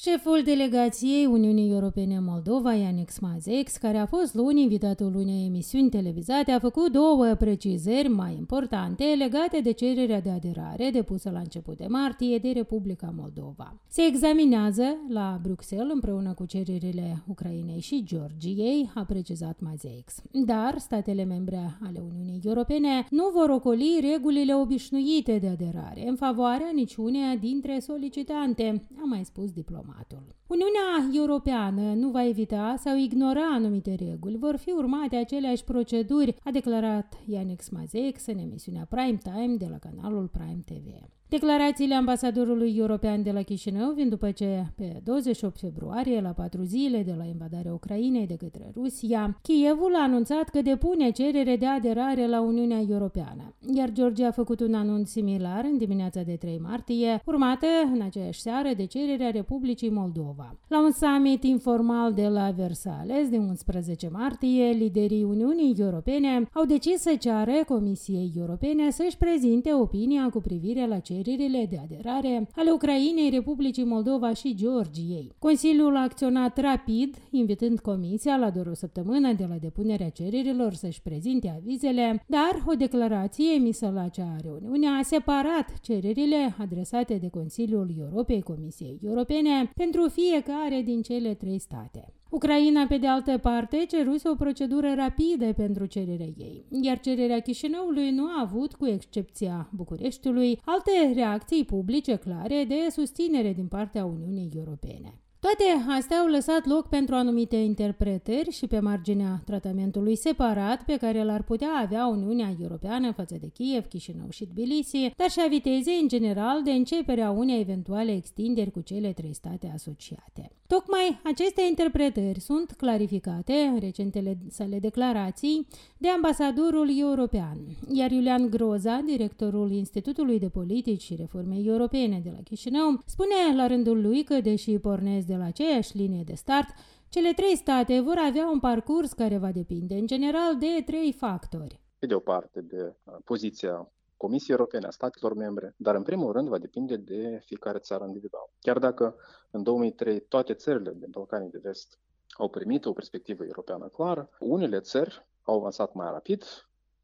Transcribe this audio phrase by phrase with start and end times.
[0.00, 6.50] Șeful delegației Uniunii Europene Moldova, Yannick Mazex, care a fost luni invitatul unei emisiuni televizate,
[6.50, 11.86] a făcut două precizări mai importante legate de cererea de aderare depusă la început de
[11.88, 13.80] martie de Republica Moldova.
[13.88, 20.22] Se examinează la Bruxelles împreună cu cererile Ucrainei și Georgiei, a precizat Mazex.
[20.32, 26.70] Dar statele membre ale Uniunii Europene nu vor ocoli regulile obișnuite de aderare în favoarea
[26.74, 30.36] niciuneia dintre solicitante, a mai spus diplomat diplomatul.
[30.46, 36.50] Uniunea Europeană nu va evita sau ignora anumite reguli, vor fi urmate aceleași proceduri, a
[36.50, 40.86] declarat Yannick Smazex în emisiunea Prime Time de la canalul Prime TV.
[41.30, 47.02] Declarațiile ambasadorului european de la Chișinău vin după ce, pe 28 februarie, la patru zile
[47.02, 52.26] de la invadarea Ucrainei de către Rusia, Kievul a anunțat că depune cerere de aderare
[52.26, 57.22] la Uniunea Europeană, iar Georgia a făcut un anunț similar în dimineața de 3 martie,
[57.24, 60.56] urmată în aceeași seară de cererea Republicii Moldova.
[60.68, 67.00] La un summit informal de la Versailles de 11 martie, liderii Uniunii Europene au decis
[67.00, 72.70] să ceară Comisiei Europene să-și prezinte opinia cu privire la cererea cererile de aderare ale
[72.70, 75.32] Ucrainei, Republicii Moldova și Georgiei.
[75.38, 81.02] Consiliul a acționat rapid, invitând Comisia la doar o săptămână de la depunerea cererilor să-și
[81.02, 87.90] prezinte avizele, dar o declarație emisă la acea reuniune a separat cererile adresate de Consiliul
[87.98, 92.12] Europei Comisiei Europene pentru fiecare din cele trei state.
[92.30, 98.10] Ucraina, pe de altă parte, ceruse o procedură rapidă pentru cererea ei, iar cererea Chișinăului
[98.10, 104.50] nu a avut, cu excepția Bucureștiului, alte reacții publice clare de susținere din partea Uniunii
[104.56, 105.20] Europene.
[105.40, 111.24] Toate astea au lăsat loc pentru anumite interpretări și pe marginea tratamentului separat pe care
[111.24, 115.98] l-ar putea avea Uniunea Europeană față de Kiev, Chișinău și Tbilisi, dar și a vitezei
[116.00, 120.50] în general de începerea unei eventuale extinderi cu cele trei state asociate.
[120.66, 125.66] Tocmai aceste interpretări sunt clarificate în recentele sale declarații
[125.98, 127.58] de ambasadorul european,
[127.92, 133.66] iar Iulian Groza, directorul Institutului de Politici și Reforme Europene de la Chișinău, spune la
[133.66, 136.68] rândul lui că, deși pornesc de la aceeași linie de start,
[137.08, 141.80] cele trei state vor avea un parcurs care va depinde în general de trei factori.
[141.98, 146.32] Pe de o parte, de uh, poziția Comisiei Europene, a statelor membre, dar în primul
[146.32, 148.50] rând va depinde de fiecare țară individual.
[148.60, 149.16] Chiar dacă
[149.50, 151.98] în 2003 toate țările din Balcanii de Vest
[152.30, 156.44] au primit o perspectivă europeană clară, unele țări au avansat mai rapid,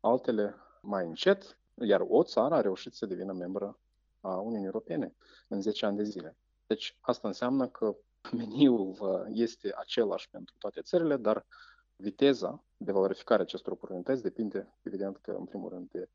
[0.00, 3.78] altele mai încet, iar o țară a reușit să devină membră
[4.20, 5.14] a Uniunii Europene
[5.48, 6.36] în 10 ani de zile.
[6.66, 7.96] Deci asta înseamnă că
[8.36, 8.96] meniul
[9.32, 11.46] este același pentru toate țările, dar
[11.96, 16.08] viteza de valorificare acestor oportunități depinde, evident, că în primul rând de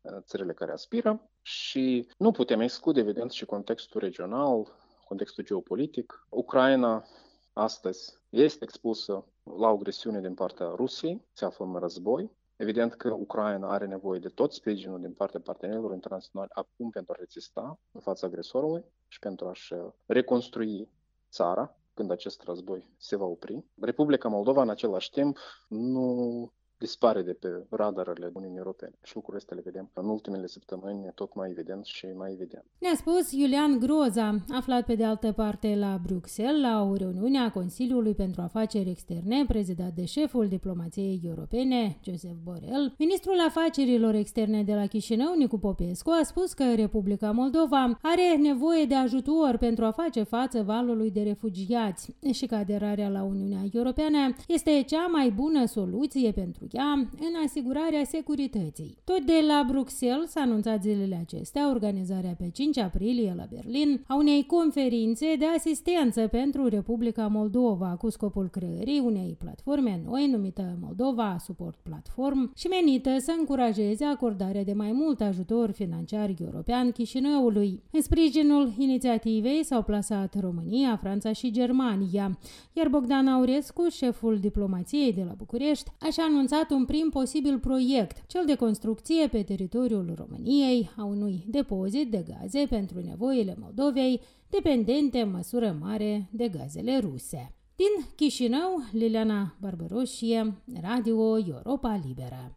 [0.00, 6.26] uh, țările care aspiră și nu putem exclude, evident, și contextul regional, contextul geopolitic.
[6.28, 7.04] Ucraina
[7.52, 9.24] astăzi este expusă
[9.58, 12.30] la agresiune din partea Rusiei, se află în război.
[12.58, 17.16] Evident că Ucraina are nevoie de tot sprijinul din partea partenerilor internaționali acum pentru a
[17.18, 19.74] rezista în fața agresorului și pentru a-și
[20.06, 20.88] reconstrui
[21.30, 23.64] țara când acest război se va opri.
[23.80, 25.38] Republica Moldova, în același timp,
[25.68, 28.92] nu dispare de pe radarele Uniunii Europene.
[29.02, 32.64] Și lucrul ăsta le vedem în ultimele săptămâni tot mai evident și mai evident.
[32.78, 37.50] Ne-a spus Iulian Groza, aflat pe de altă parte la Bruxelles, la o reuniune a
[37.50, 42.94] Consiliului pentru Afaceri Externe, prezidat de șeful diplomației europene, Joseph Borrell.
[42.98, 48.84] Ministrul Afacerilor Externe de la Chișinău, Nicu Popescu, a spus că Republica Moldova are nevoie
[48.84, 54.18] de ajutor pentru a face față valului de refugiați și că aderarea la Uniunea Europeană
[54.46, 58.96] este cea mai bună soluție pentru ea în asigurarea securității.
[59.04, 64.14] Tot de la Bruxelles s-a anunțat zilele acestea organizarea pe 5 aprilie la Berlin a
[64.14, 71.36] unei conferințe de asistență pentru Republica Moldova cu scopul creării unei platforme noi numită Moldova
[71.44, 77.82] Support Platform și menită să încurajeze acordarea de mai mult ajutor financiar european Chișinăului.
[77.90, 82.38] În sprijinul inițiativei s-au plasat România, Franța și Germania,
[82.72, 88.26] iar Bogdan Aurescu, șeful diplomației de la București, a anunțat anunțat un prim posibil proiect,
[88.26, 94.20] cel de construcție pe teritoriul României a unui depozit de gaze pentru nevoile Moldovei,
[94.50, 97.52] dependente în măsură mare de gazele ruse.
[97.76, 102.52] Din Chișinău, Liliana Barbăroșie, Radio Europa Liberă.